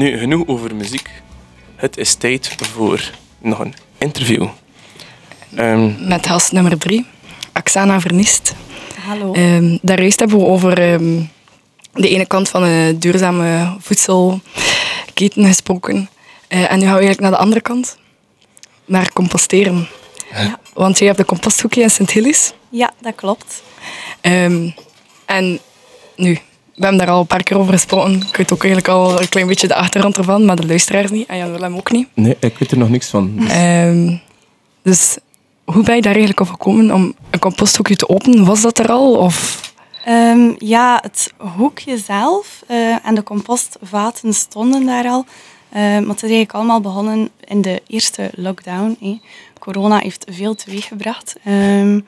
[0.00, 1.10] Nu, genoeg over muziek.
[1.76, 4.48] Het is tijd voor nog een interview.
[5.54, 7.06] Ehm, Met gast nummer drie,
[7.52, 8.54] Aksana Vernist.
[9.06, 9.34] Hallo.
[9.34, 11.30] Um, daar hebben we over um,
[11.92, 16.08] de ene kant van een duurzame voedselketen gesproken.
[16.48, 17.98] Uh, en nu gaan we eigenlijk naar de andere kant,
[18.84, 19.88] naar composteren.
[20.30, 20.58] Ja.
[20.74, 22.52] Want jij hebt de composthoekje in Sint-Hillis.
[22.68, 23.62] Ja, dat klopt.
[24.22, 24.74] Um,
[25.24, 25.58] en
[26.16, 26.38] nu,
[26.80, 28.14] we hebben daar al een paar keer over gesproken.
[28.14, 31.28] Ik weet ook eigenlijk al een klein beetje de achtergrond ervan, maar de luisteraars niet.
[31.28, 32.08] En Jan Willem ook niet.
[32.14, 33.32] Nee, ik weet er nog niks van.
[33.36, 34.20] Dus, um,
[34.82, 35.18] dus
[35.64, 38.44] hoe ben je daar eigenlijk op gekomen om een composthoekje te openen?
[38.44, 39.16] Was dat er al?
[39.16, 39.60] Of?
[40.08, 45.24] Um, ja, het hoekje zelf uh, en de compostvaten stonden daar al.
[45.72, 48.96] Uh, maar het is eigenlijk allemaal begonnen in de eerste lockdown.
[49.00, 49.08] Eh.
[49.58, 51.36] Corona heeft veel teweeggebracht.
[51.46, 52.06] Um,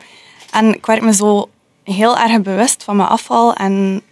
[0.51, 1.49] en ik werd me zo
[1.85, 4.03] heel erg bewust van mijn afval en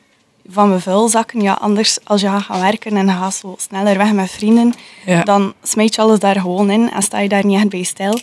[0.51, 1.41] van mijn vuilzakken.
[1.41, 4.75] Ja, anders als je gaat gaan werken en je gaat zo sneller weg met vrienden,
[5.07, 5.23] ja.
[5.23, 8.21] dan smijt je alles daar gewoon in en sta je daar niet echt bij stil.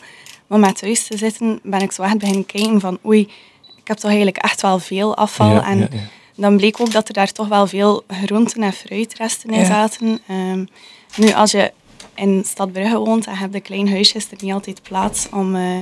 [0.48, 3.20] Maar met thuis te zitten ben ik zo echt beginnen kijken van oei,
[3.78, 5.52] ik heb toch eigenlijk echt wel veel afval.
[5.52, 5.90] Ja, en
[6.36, 10.20] dan bleek ook dat er daar toch wel veel groenten en fruitresten in zaten.
[10.30, 10.68] Um,
[11.16, 11.72] nu, als je
[12.16, 15.56] in Stadbrugge woont en hebt een klein huisje, is er niet altijd plaats om...
[15.56, 15.78] Uh,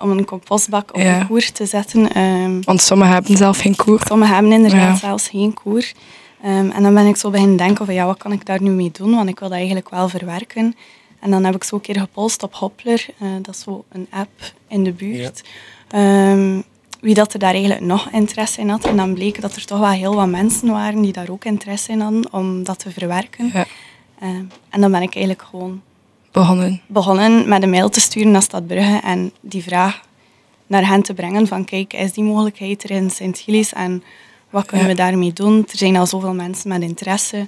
[0.00, 2.18] om een compostbak op een koer te zetten.
[2.18, 4.00] Um, Want sommigen hebben zelf geen koer.
[4.06, 5.92] Sommigen hebben inderdaad zelfs geen koer.
[6.44, 8.70] Um, en dan ben ik zo beginnen denken van ja, wat kan ik daar nu
[8.70, 9.14] mee doen?
[9.14, 10.76] Want ik wil dat eigenlijk wel verwerken.
[11.20, 13.06] En dan heb ik zo een keer gepolst op Hoppler.
[13.22, 15.42] Uh, dat is zo een app in de buurt.
[15.88, 16.30] Ja.
[16.32, 16.64] Um,
[17.00, 18.84] wie dat er daar eigenlijk nog interesse in had.
[18.84, 21.92] En dan bleek dat er toch wel heel wat mensen waren die daar ook interesse
[21.92, 23.50] in hadden om dat te verwerken.
[23.52, 23.66] Ja.
[24.70, 25.82] en dan ben ik eigenlijk gewoon
[26.32, 26.80] begonnen?
[26.86, 30.00] Begonnen met een mail te sturen naar Stadbrugge en die vraag
[30.66, 34.02] naar hen te brengen van kijk, is die mogelijkheid er in Sint-Gilles en
[34.50, 34.92] wat kunnen Ja.
[34.92, 35.56] we daarmee doen?
[35.70, 37.46] Er zijn al zoveel mensen met interesse.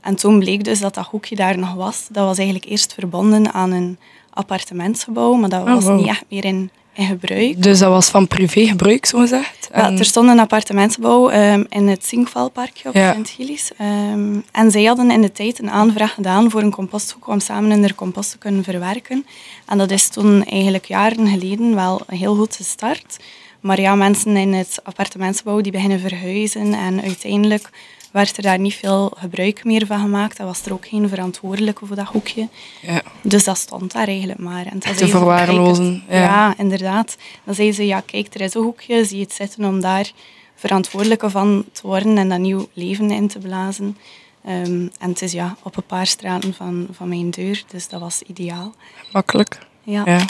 [0.00, 2.06] En toen bleek dus dat dat hoekje daar nog was.
[2.10, 3.98] Dat was eigenlijk eerst verbonden aan een
[4.30, 5.96] appartementsgebouw, maar dat Oh, was wow.
[5.98, 7.62] niet echt meer in, in gebruik.
[7.62, 9.68] Dus dat was van privégebruik, zo gezegd?
[9.74, 13.12] Ja, En- er stond een appartementsgebouw ehm, in het Zinkvalparkje op Ja.
[13.12, 13.70] Sint-Gilles.
[13.78, 17.70] Ehm, en zij hadden in de tijd een aanvraag gedaan voor een composthoek om samen
[17.70, 19.26] in de compost te kunnen verwerken.
[19.66, 23.16] En dat is toen eigenlijk jaren geleden wel heel goed gestart.
[23.60, 27.70] Maar ja, mensen in het appartementsgebouw die beginnen verhuizen en uiteindelijk
[28.16, 30.36] werd er daar niet veel gebruik meer van gemaakt.
[30.36, 32.48] Dan was er ook geen verantwoordelijke voor dat hoekje.
[32.82, 33.02] ja.
[33.22, 34.66] Dus dat stond daar eigenlijk maar.
[34.66, 36.16] En Te ze, verwaarlozen, ja.
[36.16, 36.54] ja.
[36.58, 37.16] inderdaad.
[37.44, 40.10] Dan zei ze, ja, kijk, er is een hoekje, zie je het zitten om daar
[40.54, 43.96] verantwoordelijke van te worden en dat nieuw leven in te blazen.
[44.44, 48.00] Ehm, en het is ja, op een paar straten van, van mijn deur, dus dat
[48.00, 48.74] was ideaal.
[49.12, 49.58] Makkelijk.
[49.82, 50.24] Ja, Ja.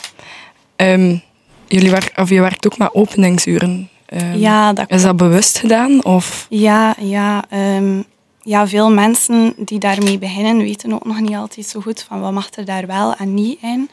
[0.76, 1.16] Ehm,
[1.66, 3.90] jullie werk, of je werkt ook met openingsuren.
[4.06, 6.04] Ehm, ja dat Is dat bewust gedaan?
[6.04, 6.46] Of?
[6.48, 8.02] Ja, ja, ehm,
[8.42, 12.32] ja, veel mensen die daarmee beginnen weten ook nog niet altijd zo goed van wat
[12.32, 13.90] mag er daar wel en niet in.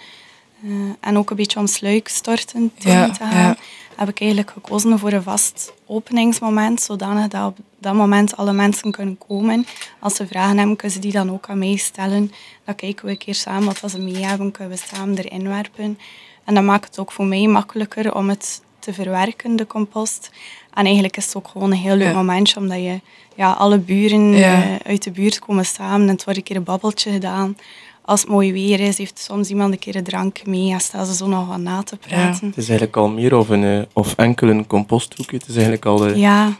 [0.63, 0.69] Eh,
[0.99, 3.55] en ook een beetje om sluikstorten te Ja, te gaan, ja.
[3.95, 8.91] heb ik eigenlijk gekozen voor een vast openingsmoment, zodanig dat op dat moment alle mensen
[8.91, 9.65] kunnen komen.
[9.99, 12.31] Als ze vragen hebben, kunnen ze die dan ook aan mij stellen.
[12.65, 15.99] Dan kijken we een keer samen wat ze mee hebben, kunnen we samen erin werpen.
[16.43, 20.29] En dat maakt het ook voor mij makkelijker om het te verwerken, de compost.
[20.73, 22.13] En eigenlijk is het ook gewoon een heel leuk Ja.
[22.13, 22.99] momentje, omdat je
[23.35, 24.61] ja, alle buren Ja.
[24.63, 27.57] eh, uit de buurt komen samen en het wordt een keer een babbeltje gedaan.
[28.05, 31.05] Als het mooi weer is, heeft soms iemand een keer een drankje mee en staan
[31.05, 32.47] ze zo nog wat na te praten.
[32.47, 35.37] Het is eigenlijk al meer of, een, eh, of enkel een composthoekje.
[35.37, 36.53] Het is eigenlijk al eh, Ja,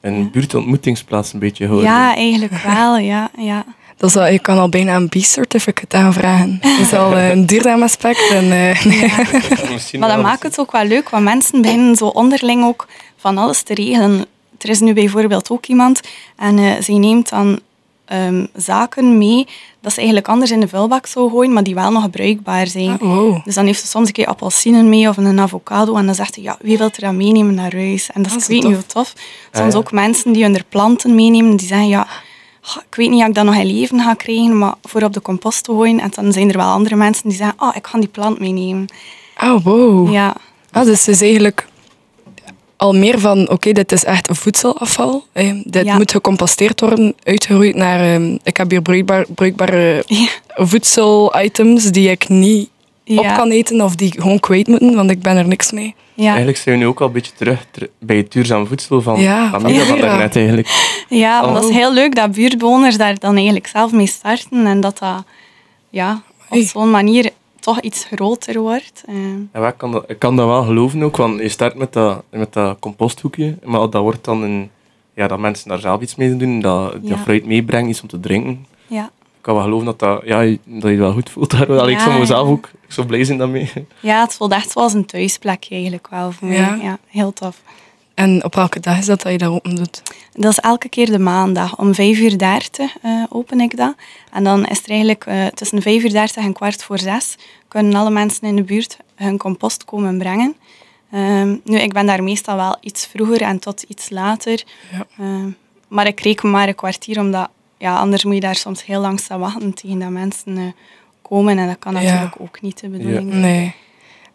[0.00, 1.90] een buurtontmoetingsplaats een beetje geworden.
[1.90, 3.30] ja eigenlijk wel, ja.
[3.38, 3.64] ja.
[4.02, 6.58] Dat is al, je kan al bijna een B-certificate aanvragen.
[6.60, 8.30] Dat is al eh, een duurzaam aspect.
[8.30, 8.84] En, eh,
[9.98, 13.62] Maar dat maakt het ook wel leuk, want mensen beginnen zo onderling ook van alles
[13.62, 14.24] te regelen.
[14.58, 16.00] Er is nu bijvoorbeeld ook iemand
[16.36, 17.60] en eh zij neemt dan
[18.04, 19.46] ehm, zaken mee
[19.80, 22.90] dat ze eigenlijk anders in de vuilbak zou gooien, maar die wel nog bruikbaar zijn.
[22.90, 23.44] Ah, wow.
[23.44, 26.34] Dus dan heeft ze soms een keer appelsinen mee of een avocado en dan zegt
[26.34, 28.10] ze, ja, wie wil er dat meenemen naar huis?
[28.12, 28.94] En dat Dat is, is ik weet niet tof.
[28.94, 29.14] hoe tof.
[29.52, 29.78] Ah, Soms ja.
[29.78, 32.08] ook mensen die hun planten meenemen, die zeggen, ja, "Ah,
[32.62, 35.22] ik weet niet of ik dat nog in leven ga krijgen, maar voor op de
[35.22, 36.00] compost te gooien.
[36.00, 38.86] En dan zijn er wel andere mensen die zeggen, oh, ik ga die plant meenemen.
[39.42, 40.12] Oh, wow.
[40.12, 40.34] Ja,
[40.70, 41.66] Ah, dus het is eigenlijk
[42.76, 45.24] al meer van, oké, dit is echt voedselafval.
[45.32, 45.96] eh, dit Ja.
[45.96, 48.00] moet gecomposteerd worden, uitgeroeid naar...
[48.00, 50.26] eh, ik heb hier bruikbaar, bruikbare ja.
[50.54, 52.70] voedselitems die ik niet
[53.06, 55.94] op kan eten of die gewoon kwijt moeten, want ik ben er niks mee.
[56.14, 59.02] Ja, Eigenlijk zijn we nu ook al een beetje terug, ter- bij het duurzaam voedsel
[59.02, 59.62] van Ja, van
[60.00, 60.68] daarnet eigenlijk.
[61.08, 64.80] ja maar dat is heel leuk dat buurtbewoners daar dan eigenlijk zelf mee starten en
[64.80, 65.24] dat dat
[65.90, 69.02] ja, op zo'n manier toch iets groter wordt.
[69.06, 69.14] Eh,
[69.52, 72.22] Ja, ik, kan dat, ik kan dat wel geloven ook, want je start met dat,
[72.30, 74.70] met dat composthoekje, maar dat wordt dan een,
[75.14, 77.16] ja, dat mensen daar zelf iets mee doen, dat, dat Ja.
[77.16, 78.66] fruit meebrengen, iets om te drinken.
[78.86, 79.10] ja.
[79.42, 81.66] Kan wel geloven dat, dat, ja, je- dat je je wel goed voelt daar.
[81.80, 82.52] Allee, ik Ja, zou mezelf ja.
[82.52, 83.70] ook zo blij zijn daarmee.
[84.00, 86.70] Ja, het voelt echt zoals een thuisplek eigenlijk wel voor Ja.
[86.70, 86.84] mij.
[86.84, 87.62] Ja, heel tof.
[88.14, 90.02] En op welke dag is dat dat je dat open doet?
[90.32, 91.78] Dat is elke keer de maandag.
[91.78, 93.94] Om 5 uur 30 eh, open ik dat.
[94.32, 97.36] En dan is er eigenlijk eh, tussen 5 uur 30 en kwart voor 6
[97.68, 100.54] kunnen alle mensen in de buurt hun compost komen brengen.
[101.12, 104.62] Ehm, nu, ik ben daar meestal wel iets vroeger en tot iets later.
[104.92, 105.06] Ja.
[105.18, 105.50] Ehm,
[105.88, 107.48] maar ik reken maar een kwartier, omdat
[107.82, 110.62] ja, anders moet je daar soms heel lang staan wachten tegen dat mensen eh,
[111.22, 111.58] komen.
[111.58, 112.00] En dat kan Ja.
[112.02, 113.40] natuurlijk ook niet de bedoeling zijn.
[113.40, 113.74] Nee.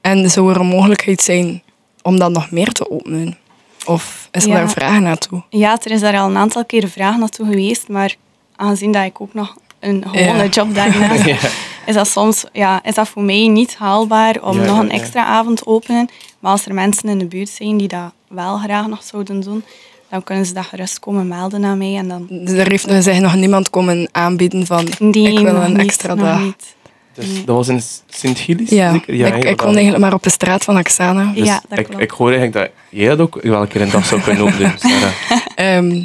[0.02, 1.64] En zou er een mogelijkheid zijn
[2.02, 3.38] om dat nog meer te openen?
[3.86, 4.56] Of is er Ja.
[4.56, 5.42] daar vragen naartoe?
[5.50, 8.16] Ja, er is daar al een aantal keer vraag naartoe geweest, maar
[8.56, 10.46] aangezien dat ik ook nog een gewone Ja.
[10.50, 11.52] job daarnaast heb,
[11.86, 14.88] is dat soms ja, is dat voor mij niet haalbaar om Ja, nog ja, een
[14.90, 14.94] ja.
[14.94, 16.10] extra avond te openen.
[16.40, 19.64] Maar als er mensen in de buurt zijn die dat wel graag nog zouden doen,
[20.10, 21.96] dan kunnen ze dat gerust komen melden aan mij.
[21.96, 25.56] En dan, Dus er heeft nog, zich nog niemand komen aanbieden van nee, ik wil
[25.56, 26.40] een niet, extra dag.
[26.44, 26.76] niet.
[27.14, 27.44] Dus Nee.
[27.46, 28.70] dat was in Sint-Gilles?
[28.70, 29.06] Ja, ik,
[29.44, 30.76] ik woon eigenlijk maar op de straat van.
[30.76, 30.98] Dus
[31.34, 32.02] Ja, dat ik, klopt.
[32.02, 34.72] ik hoor eigenlijk dat jij dat ook wel een keer een dag zou kunnen opdoen.
[34.80, 35.12] Sarah.
[35.56, 36.04] Ehm,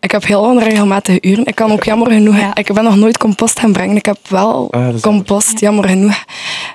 [0.00, 1.46] ik heb heel onregelmatige uren.
[1.46, 2.36] Ik kan ook jammer genoeg...
[2.36, 2.54] Ja.
[2.54, 3.96] Ik ben nog nooit compost gaan brengen.
[3.96, 6.24] Ik heb wel Ah, compost, jammer genoeg.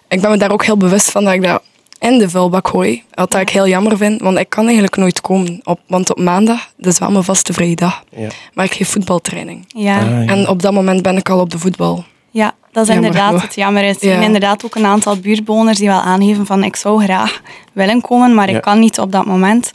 [0.08, 1.62] Ik ben me daar ook heel bewust van dat ik dat
[2.00, 3.04] in de vuilbak gooi.
[3.14, 5.60] Wat dat ik heel jammer vind, want ik kan eigenlijk nooit komen.
[5.64, 8.04] Op, want op maandag, dat is wel mijn vaste vrije dag.
[8.16, 8.28] Ja.
[8.54, 9.66] Maar ik geef voetbaltraining.
[9.68, 9.98] Ja.
[10.00, 10.34] Ah, ja.
[10.34, 12.04] En op dat moment ben ik al op de voetbal.
[12.32, 13.82] Ja, dat is Jammer inderdaad het jammer.
[13.84, 13.96] Er Ja.
[14.00, 17.42] zijn inderdaad ook een aantal buurtbewoners die wel aangeven van ik zou graag
[17.74, 18.56] willen komen, maar Ja.
[18.56, 19.72] ik kan niet op dat moment.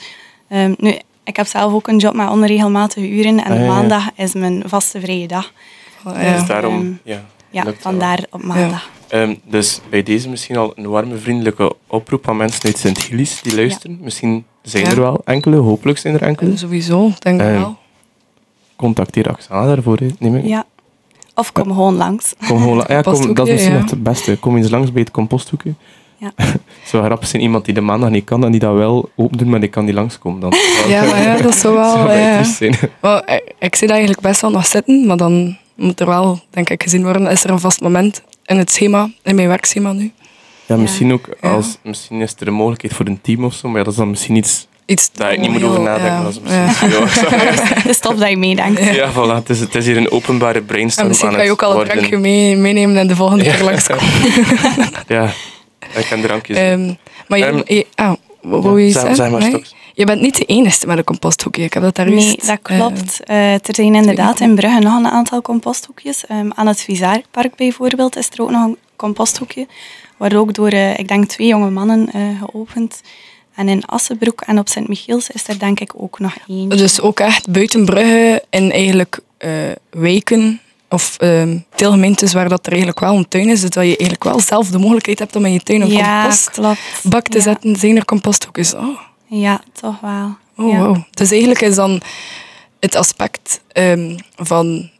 [0.48, 3.68] Ehm, nu, ik heb zelf ook een job met onregelmatige uren en Ah, ja, ja.
[3.72, 5.52] maandag is mijn vaste vrije dag.
[6.04, 6.32] Ja.
[6.36, 7.24] Dus daarom, Ehm, ja.
[7.50, 8.88] Ja, vandaar op maandag.
[9.10, 13.54] Ehm, dus bij deze misschien al een warme, vriendelijke oproep aan mensen uit Sint-Gilles die
[13.54, 13.98] luisteren.
[14.02, 14.90] Misschien zijn Ja.
[14.90, 16.56] er wel enkele, hopelijk zijn er enkele.
[16.56, 17.76] Sowieso, denk ik Eh, wel.
[18.76, 20.44] Contacteer Axana daarvoor, neem ik.
[20.46, 20.64] Ja.
[21.34, 22.34] Of kom gewoon langs.
[22.46, 24.36] Kom gewoon, la- ja, kom, dat is misschien nog het beste.
[24.38, 25.74] Kom eens langs bij het composthoekje.
[26.16, 26.32] Ja.
[26.84, 29.46] Zou grappig zijn, iemand die de maandag niet kan en die dat wel open doet,
[29.46, 30.40] maar die kan niet langskomen.
[30.40, 30.52] Dan.
[30.88, 31.92] Ja, maar ja, dat zou wel...
[31.96, 32.44] zou ja.
[32.44, 32.72] zijn.
[33.26, 36.70] Ik, ik zie dat eigenlijk best wel nog zitten, maar dan moet er wel, denk
[36.70, 40.12] ik, gezien worden, is er een vast moment in het schema, in mijn werkschema nu.
[40.66, 41.50] Ja, misschien ook Ja.
[41.50, 43.98] als, misschien is er een mogelijkheid voor een team of zo, maar ja, dat is
[43.98, 46.12] dan misschien iets Iets daar ik niet moet over nadenken.
[46.12, 46.68] ja, Dat is misschien ja.
[46.68, 47.06] iets voor jou.
[47.74, 48.94] Het is tof dat je meedenkt.
[48.94, 49.34] Ja, voilà.
[49.34, 51.70] Het is, het is hier een openbare brainstorm En misschien aan kan je ook al
[51.70, 51.92] een worden.
[51.94, 53.54] drankje mee, meenemen en de volgende Ja.
[53.54, 54.04] keer langskomen.
[55.08, 55.24] Ja,
[55.96, 56.56] ik ken drankjes.
[56.56, 56.92] Ehm
[57.28, 58.12] maar je, Ehm, je, ah,
[58.42, 59.64] wou je zeg maar, Nee?
[59.94, 61.62] Je bent niet de enige met een composthoekje.
[61.62, 63.24] Ik heb dat daar Nee, juist, dat eh, klopt.
[63.24, 66.26] Eh, er zijn inderdaad in Brugge nog een aantal composthoekjes.
[66.26, 69.66] Ehm, aan het Visaarpark bijvoorbeeld is er ook nog een composthoekje.
[70.16, 72.08] Wordt ook door, eh, ik denk, twee jonge mannen
[72.38, 73.00] geopend.
[73.54, 76.68] En in Assenbroek en op Sint-Michiels is er denk ik ook nog één.
[76.68, 79.50] Dus ook echt buiten Brugge in eigenlijk eh,
[80.92, 84.24] of ehm deelgemeentes waar dat er eigenlijk wel een tuin is, dus dat je eigenlijk
[84.24, 87.42] wel zelf de mogelijkheid hebt om in je tuin een ja, compostbak te Ja.
[87.42, 87.76] zetten.
[87.76, 88.74] Zijn er composthoekjes?
[88.74, 90.36] Oh, Ja, toch wel.
[90.56, 90.78] oh ja.
[90.78, 90.96] wow.
[91.10, 92.00] Dus eigenlijk is dan
[92.80, 94.90] het aspect ehm, van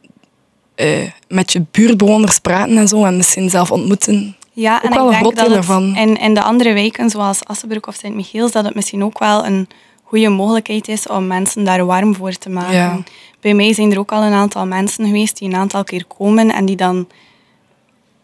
[0.75, 4.35] eh, met je buurtbewoners praten en zo en misschien zelf ontmoeten.
[4.53, 5.95] Ja, Ook en wel ik een denk groot deel ervan.
[5.95, 9.67] in, in de andere wijken, zoals Assenbroek of Sint-Michiels, dat het misschien ook wel een
[10.11, 12.73] goede mogelijkheid is om mensen daar warm voor te maken.
[12.73, 12.99] Ja.
[13.39, 16.51] Bij mij zijn er ook al een aantal mensen geweest die een aantal keer komen
[16.53, 17.07] en die dan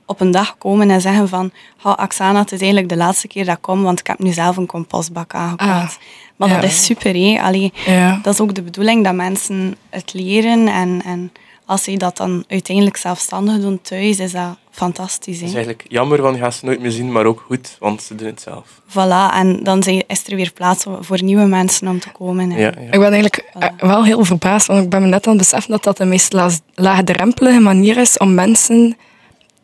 [0.06, 3.46] op een dag komen en zeggen van "Goh, Axana, het is eigenlijk de laatste keer
[3.46, 5.70] dat ik kom, want ik heb nu zelf een compostbak aangekocht.
[5.70, 5.90] Ah,
[6.36, 7.42] maar dat is super, hè.
[7.42, 8.20] Allee, Ja.
[8.24, 11.32] dat is ook de bedoeling dat mensen het leren en, en
[11.68, 15.40] als ze dat dan uiteindelijk zelfstandig doen thuis, is dat fantastisch.
[15.40, 18.02] Het is eigenlijk jammer, want je gaat ze nooit meer zien, maar ook goed, want
[18.02, 18.82] ze doen het zelf.
[18.90, 22.52] Voilà, en dan zijn- is er weer plaats voor nieuwe mensen om te komen.
[22.52, 22.82] En, Ja, ja.
[22.82, 25.72] Ik ben eigenlijk eh, wel heel verbaasd, want ik ben me net aan het beseffen
[25.72, 26.34] dat dat de meest
[26.76, 28.98] laagdrempelige manier is om mensen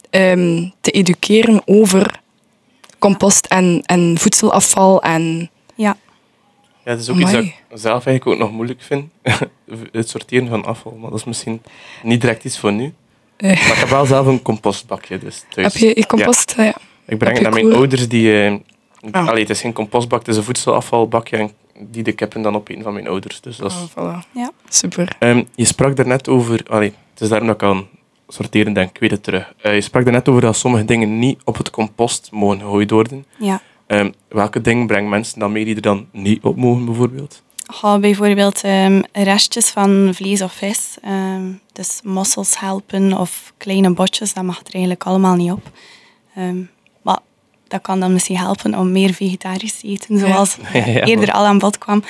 [0.10, 2.22] ehm, te educeren over
[3.00, 5.02] compost en, en voedselafval.
[5.02, 5.50] En,
[6.86, 6.92] ja.
[6.92, 9.10] Het is ook iets dat ik zelf eigenlijk ook nog moeilijk vind.
[9.92, 10.98] het sorteren van afval.
[11.02, 11.62] Maar dat is misschien
[12.04, 12.94] niet direct iets voor nu.
[13.38, 13.50] Eh.
[13.50, 15.74] Maar ik heb wel zelf een compostbakje dus thuis.
[15.74, 16.54] heb je je compost?
[16.58, 16.64] Ja.
[16.64, 16.76] Ja,
[17.06, 18.08] ik breng het naar mijn ouders.
[18.08, 18.54] Die, eh,
[19.12, 19.28] Ah.
[19.28, 21.38] allee, het is geen compostbak, het is een voedselafvalbakje.
[21.38, 23.42] En die de kippen dan opeten van mijn ouders.
[23.42, 23.84] Dus dat is, Oh,
[24.24, 24.30] voilà.
[24.32, 24.52] Ja.
[24.70, 25.16] Super.
[25.20, 26.62] Ehm, je sprak daarnet over...
[26.70, 27.88] Allee, het is daarom dat ik aan
[28.28, 29.54] sorteren denk, ik weet het terug.
[29.62, 33.26] Eh, je sprak daarnet over dat sommige dingen niet op het compost mogen gegooid worden.
[33.38, 33.62] ja.
[33.88, 37.42] Ehm, welke dingen brengen mensen dan mee die er dan niet op mogen, bijvoorbeeld?
[37.66, 40.98] Goh, bijvoorbeeld ehm, restjes van vlees of vis.
[41.02, 45.72] ehm, dus mossels helpen of kleine botjes, dat mag er eigenlijk allemaal niet op.
[46.36, 46.62] Ehm,
[47.02, 47.20] maar
[47.68, 51.58] dat kan dan misschien helpen om meer vegetarisch te eten, zoals Ja, eerder al aan
[51.60, 52.04] bod kwam.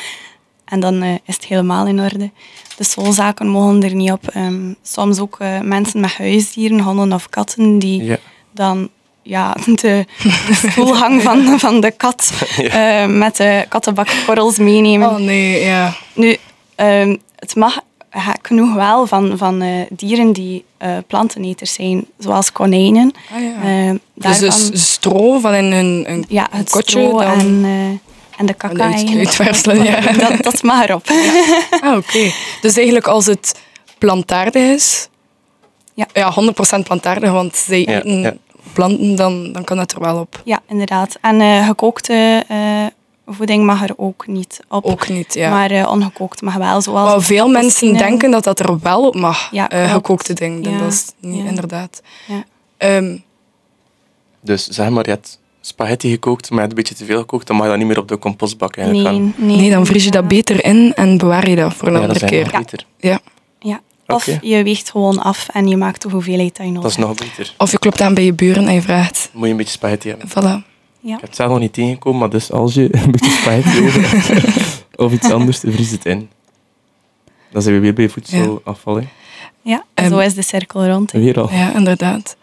[0.65, 2.31] En dan eh, is het helemaal in orde.
[2.77, 4.27] De solzaken mogen er niet op.
[4.27, 8.17] Ehm, soms ook eh, mensen met huisdieren, honden of katten, die Ja.
[8.51, 8.89] dan
[9.23, 10.05] ja, de,
[10.47, 15.09] de stoelhang van, van de kat eh, met de kattenbakkorrels meenemen.
[15.09, 15.93] Oh nee, ja.
[16.13, 16.37] Nu,
[16.75, 17.79] ehm, het mag
[18.41, 23.11] genoeg wel van, van eh, dieren die eh, planteneters zijn, zoals konijnen.
[23.35, 23.53] Ah, ja.
[23.63, 27.61] Ehm, Dus, daarvan- dus stro van in een, een ja, het kotje stro dan- en,
[27.63, 30.01] eh, en de kaka En ja.
[30.29, 31.07] Dat, dat mag erop.
[31.81, 32.31] Ah, oké.
[32.61, 33.59] Dus eigenlijk als het
[33.97, 35.07] plantaardig is,
[35.93, 36.07] Ja.
[36.13, 38.33] ja 100% plantaardig, want zij Ja, eten ja.
[38.73, 40.41] Planten, dan, dan kan het er wel op.
[40.45, 41.17] Ja, inderdaad.
[41.21, 42.85] En eh, gekookte eh,
[43.35, 44.85] voeding mag er ook niet op.
[44.85, 45.49] Ook niet, ja.
[45.49, 46.81] Maar eh, ongekookt mag wel.
[46.81, 50.71] Zoals Maar veel mensen denken dat dat er wel op mag, Ja, eh, gekookte dingen.
[50.71, 51.49] Ja, Dat is niet, ja.
[51.49, 52.01] inderdaad.
[52.27, 52.43] Ja.
[52.77, 53.17] Ehm,
[54.41, 57.47] Dus zeg maar, je hebt spaghetti gekookt, maar je hebt een beetje te veel gekookt,
[57.47, 59.33] dan mag je dat niet meer op de compostbak eigenlijk Nee, gaan.
[59.47, 61.99] nee, nee, dan vries je dat beter in en bewaar je dat voor een Ja,
[61.99, 62.63] dat andere keer.
[62.99, 63.19] Ja.
[64.07, 64.15] Ja.
[64.15, 66.97] Of je weegt gewoon af en je maakt de hoeveelheid dat je nodig Dat is
[67.05, 67.53] nog beter.
[67.57, 69.29] Of je klopt aan bij je buren en je vraagt.
[69.33, 70.29] Moet je een beetje spaghetti hebben.
[70.29, 70.65] Voilà.
[70.99, 71.13] Ja.
[71.15, 74.01] Ik heb het zelf nog niet tegengekomen, maar dus als je een beetje spaghetti over
[74.09, 76.29] hebt, of iets anders, vries het in.
[77.51, 78.95] Dan zijn we weer bij voedselafval.
[78.95, 79.07] hè.
[79.61, 81.11] Ja, en Ehm, zo is de cirkel rond.
[81.11, 81.19] hè.
[81.19, 81.49] Weer al.
[81.51, 82.35] Ja, inderdaad.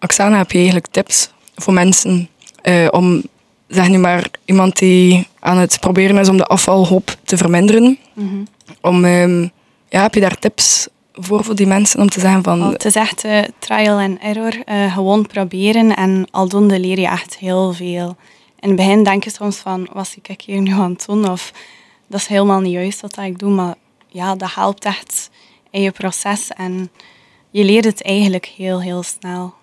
[0.00, 2.28] Oksana, heb je eigenlijk tips voor mensen
[2.62, 3.22] eh, om,
[3.68, 7.98] zeg nu maar, iemand die aan het proberen is om de afvalhoop te verminderen?
[8.12, 8.34] Mhm.
[8.80, 9.42] Om, ehm,
[9.88, 12.62] ja, heb je daar tips voor voor die mensen om te zeggen van...
[12.62, 14.64] Het is echt eh, trial and error.
[14.64, 18.16] eh, gewoon proberen en aldoende leer je echt heel veel.
[18.60, 21.30] In het begin denk je soms van, zie ik hier nu aan het doen?
[21.30, 21.52] Of
[22.06, 23.50] dat is helemaal niet juist wat ik doe.
[23.50, 23.74] Maar
[24.08, 25.30] ja, dat helpt echt
[25.70, 26.50] in je proces.
[26.50, 26.90] En
[27.50, 29.54] je leert het eigenlijk heel, heel snel.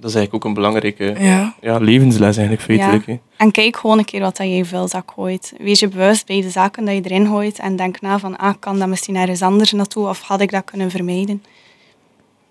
[0.00, 3.06] Dat is eigenlijk ook een belangrijke ja, ja, levensles eigenlijk, feitelijk.
[3.06, 3.12] Ja.
[3.12, 3.18] hè.
[3.36, 5.52] En kijk gewoon een keer wat dat je in je vuilzak gooit.
[5.58, 7.58] Wees je bewust bij de zaken dat je erin gooit.
[7.58, 10.08] En denk na van, ah, kan dat misschien ergens anders naartoe?
[10.08, 11.42] Of had ik dat kunnen vermijden?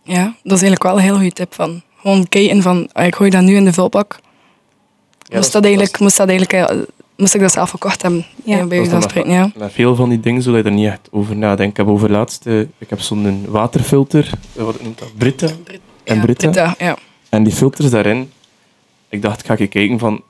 [0.05, 1.81] ja, dat is eigenlijk wel een heel goede tip van.
[2.01, 4.19] Gewoon kijken van, ah, ik gooi dat nu in de vulbak.
[5.19, 6.77] Ja, moest, dat eigenlijk, moest, dat eigenlijk, eh,
[7.17, 8.25] moest ik dat zelf gekocht hebben?
[8.43, 8.65] Ja.
[8.65, 9.51] Bij Dat je spreken, ja.
[9.55, 11.69] Met veel van die dingen zul je er niet echt over nadenken.
[11.69, 15.17] Ik heb over laatst, eh, ik heb zo'n waterfilter, eh, wat noemt dat?
[15.17, 15.47] Brita.
[16.03, 16.49] En Ja, Brita.
[16.49, 16.97] Brita, ja.
[17.35, 18.31] En die filters daarin,
[19.09, 20.21] ik dacht, ik ga ik kijken van,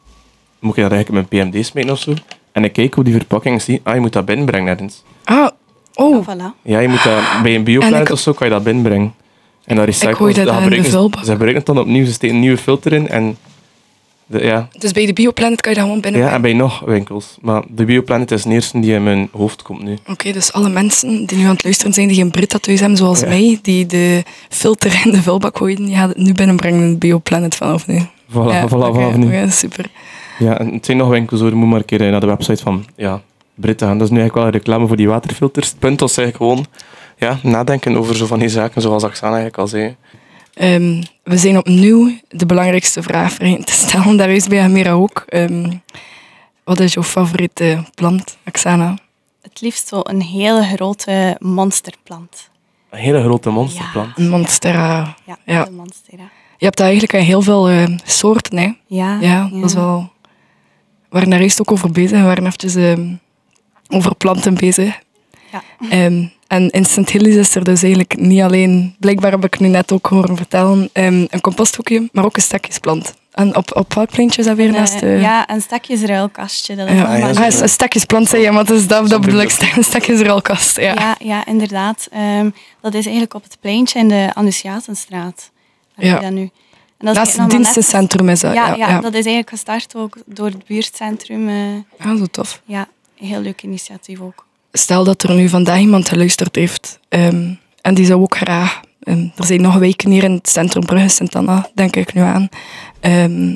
[0.59, 2.13] moet ik dat eigenlijk in mijn PMD smeten of zo?
[2.51, 5.03] En ik kijk hoe die verpakking zie, ah, je moet dat binnenbrengen ergens.
[5.23, 5.47] Ah,
[5.93, 6.61] oh, Voilà.
[6.61, 9.13] Ja, je moet dat, bij een bioplanet ik- of zo kan je dat binnenbrengen.
[9.65, 11.09] En dat recyclen gooi dat de gebruiken ze-.
[11.25, 13.37] Ze gebruiken het dan opnieuw, ze steken een nieuwe filter in en...
[14.27, 16.21] De, ja, dus bij de Bioplanet kan je dat gewoon binnen.
[16.21, 17.37] ja, en bij nog winkels.
[17.41, 19.97] Maar de bioplanet is de eerste die in mijn hoofd komt nu.
[20.07, 22.97] Oké, dus alle mensen die nu aan het luisteren zijn, die geen Brita thuis hebben,
[22.97, 23.27] zoals Ja.
[23.27, 26.97] mij, die de filter in de vulbak gooien, die gaat het nu binnenbrengen in de
[26.97, 27.99] Bioplanet vanaf nu.
[27.99, 29.49] Voilà, ja, voilà, vanaf nu.
[29.49, 29.85] super.
[30.39, 31.55] Ja, en het zijn nog winkels hoor.
[31.55, 33.21] Moet maar een keer eh, naar de website van ja,
[33.55, 33.97] Britten gaan.
[33.97, 35.69] Dat is nu eigenlijk wel een reclame voor die waterfilters.
[35.69, 36.65] Het punt was eigenlijk gewoon
[37.17, 39.95] ja, nadenken over zo van die zaken, zoals Oksana eigenlijk al zei.
[40.55, 44.17] Ehm, we zijn opnieuw de belangrijkste vraag vergeten te stellen.
[44.17, 45.23] Daar is bij Amira ook.
[45.27, 45.71] Ehm,
[46.63, 48.97] wat is jouw favoriete plant, Oksana?
[49.41, 52.49] Het liefst zo een hele grote monsterplant.
[52.89, 54.17] Een hele grote monsterplant.
[54.17, 55.15] Een monstera.
[55.25, 55.63] Ja, Ja.
[55.63, 56.23] de monstera.
[56.57, 58.71] Je hebt dat eigenlijk heel veel eh, soorten, hè?
[58.87, 60.13] Ja, Ja, dat is wel...
[61.09, 62.17] We waren daar eerst ook over bezig.
[62.19, 63.13] We waren eventjes ehm,
[63.89, 64.99] over planten bezig.
[65.51, 65.63] Ja.
[65.89, 68.95] Ehm, en Instant Hillies is er dus eigenlijk niet alleen...
[68.99, 70.89] Blijkbaar heb ik nu net ook horen vertellen.
[70.93, 73.13] ehm, een composthoekje, maar ook een stekjesplant.
[73.31, 74.99] En op, op welk plantje is dat weer Eh, naast...
[74.99, 76.75] de Ja, een stekjesruilkastje.
[76.75, 79.21] Dat is Ja, Ah, ja, ah, een stekjesplant zei je, maar het is dat, dat
[79.21, 79.51] bedoel ik.
[79.75, 80.93] Een stekjesruilkast, ja.
[80.93, 82.07] Ja, ja, inderdaad.
[82.11, 82.49] Ehm,
[82.81, 85.51] dat is eigenlijk op het pleintje in de Annunciatenstraat.
[85.95, 86.11] Daar Ja.
[86.11, 86.41] heb je dat nu.
[86.41, 86.51] En
[86.97, 88.53] dat is Naast het dienstencentrum is dat.
[88.53, 91.47] Ja, Ja, ja, ja, dat is eigenlijk gestart ook door het buurtcentrum.
[91.49, 92.61] eh, Ja, zo tof.
[92.65, 92.87] ja,
[93.19, 94.44] een heel leuk initiatief ook.
[94.77, 98.79] Stel dat er nu vandaag iemand geluisterd heeft ehm, en die zou ook graag...
[99.03, 102.49] ehm, er zijn nog wijken hier in het centrum Brugge, Sint-Anna, denk ik nu aan.
[102.99, 103.55] ehm,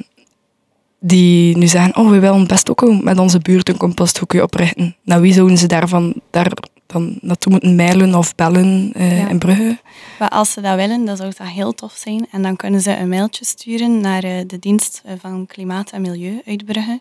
[1.02, 4.96] die nu zeggen, oh, we willen best ook met onze buurt een composthoekje oprichten.
[5.04, 6.52] Nou, wie zouden ze daarvan daar
[6.86, 9.28] dan naartoe moeten mailen of bellen eh, Ja.
[9.30, 9.78] in Brugge?
[10.20, 12.28] Maar als ze dat willen, dan zou dat heel tof zijn.
[12.32, 16.02] En dan kunnen ze een mailtje sturen naar eh, de dienst eh, van Klimaat en
[16.02, 17.00] Milieu uit Brugge.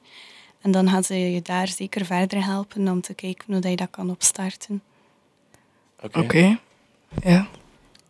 [0.63, 3.77] En dan gaan ze je daar zeker verder helpen om te kijken hoe dat je
[3.77, 4.83] dat kan opstarten.
[6.03, 6.19] Oké.
[6.19, 6.59] Oké.
[7.25, 7.47] Ja.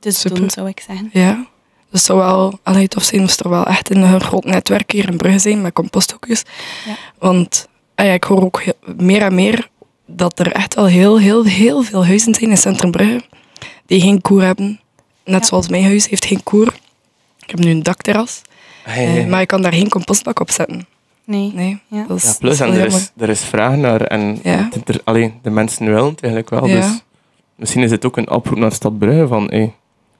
[0.00, 0.38] Dus Super.
[0.40, 1.11] doen, zou ik zeggen.
[1.12, 1.47] Ja,
[1.90, 5.17] dus zou wel allee, tof zijn moest er wel echt een groot netwerk hier in
[5.17, 6.43] Brugge zijn met composthoekjes.
[6.87, 6.97] Ja.
[7.19, 9.69] Want ah ja, ik hoor ook heel- meer en meer
[10.07, 13.23] dat er echt wel heel, heel, heel veel huizen zijn in Centrum Brugge
[13.87, 14.81] die geen koer hebben.
[15.25, 15.47] Net Ja.
[15.47, 16.75] zoals mijn huis heeft geen koer.
[17.38, 18.43] Ik heb nu een dakterras,
[18.83, 20.87] Hey, hey, eh, maar ik kan daar geen compostbak op zetten.
[21.29, 21.53] Nee.
[21.55, 21.79] Nee.
[21.89, 22.05] Ja.
[22.09, 24.01] Dat is, Ja, dat plus, is en er is, er is vraag naar.
[24.01, 24.69] En Ja.
[24.73, 26.67] het- er, allee, de mensen willen het eigenlijk wel.
[26.67, 26.75] Ja.
[26.81, 27.03] Dus
[27.57, 29.75] misschien is het ook een oproep naar Stad Brugge van hey,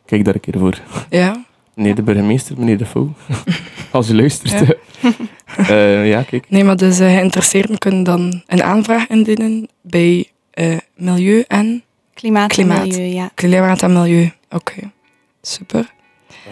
[0.07, 0.81] kijk daar een keer voor.
[1.11, 1.45] Ja.
[1.75, 3.09] Meneer de burgemeester, meneer de Fou.
[3.91, 4.67] Als u luistert.
[4.69, 4.75] Ja.
[5.69, 6.50] Eh, ja, kijk.
[6.50, 11.83] Nee, maar dus uh, geïnteresseerden kunnen dan een aanvraag indienen bij uh, Milieu en
[12.15, 12.79] Klimaat, Klimaat.
[12.83, 13.31] en milieu, ja.
[13.35, 14.33] Klimaat en Milieu.
[14.50, 14.91] Oké,
[15.43, 15.93] super.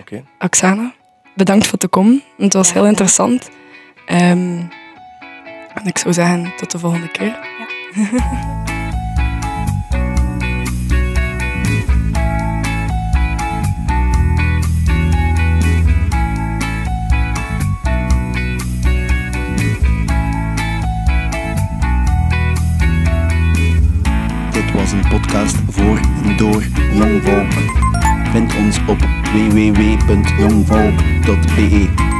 [0.00, 0.24] Oké.
[0.38, 0.94] Oksana,
[1.34, 2.22] bedankt voor te komen.
[2.38, 2.88] Het was Ja, heel ja.
[2.88, 3.48] interessant.
[4.06, 4.58] Ehm,
[5.74, 7.38] en ik zou zeggen, tot de volgende keer.
[24.74, 27.52] Was een podcast voor en door Jongvolk.
[28.32, 28.98] Vind ons op
[29.32, 32.15] www.jongvolk.be